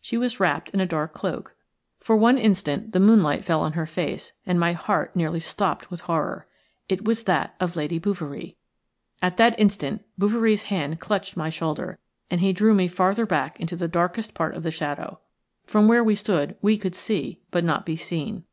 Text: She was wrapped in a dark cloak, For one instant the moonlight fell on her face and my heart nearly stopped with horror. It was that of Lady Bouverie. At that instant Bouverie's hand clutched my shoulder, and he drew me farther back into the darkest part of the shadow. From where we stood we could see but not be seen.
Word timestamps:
She 0.00 0.16
was 0.16 0.38
wrapped 0.38 0.70
in 0.70 0.78
a 0.78 0.86
dark 0.86 1.14
cloak, 1.14 1.56
For 1.98 2.14
one 2.14 2.38
instant 2.38 2.92
the 2.92 3.00
moonlight 3.00 3.44
fell 3.44 3.60
on 3.60 3.72
her 3.72 3.86
face 3.86 4.30
and 4.46 4.60
my 4.60 4.72
heart 4.72 5.16
nearly 5.16 5.40
stopped 5.40 5.90
with 5.90 6.02
horror. 6.02 6.46
It 6.88 7.04
was 7.04 7.24
that 7.24 7.56
of 7.58 7.74
Lady 7.74 7.98
Bouverie. 7.98 8.56
At 9.20 9.36
that 9.38 9.58
instant 9.58 10.04
Bouverie's 10.16 10.62
hand 10.70 11.00
clutched 11.00 11.36
my 11.36 11.50
shoulder, 11.50 11.98
and 12.30 12.40
he 12.40 12.52
drew 12.52 12.72
me 12.72 12.86
farther 12.86 13.26
back 13.26 13.58
into 13.58 13.74
the 13.74 13.88
darkest 13.88 14.32
part 14.32 14.54
of 14.54 14.62
the 14.62 14.70
shadow. 14.70 15.18
From 15.64 15.88
where 15.88 16.04
we 16.04 16.14
stood 16.14 16.54
we 16.62 16.78
could 16.78 16.94
see 16.94 17.40
but 17.50 17.64
not 17.64 17.84
be 17.84 17.96
seen. 17.96 18.44